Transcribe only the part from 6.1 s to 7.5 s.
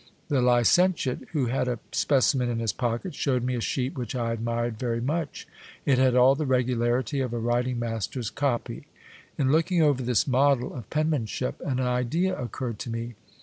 all the regularity of a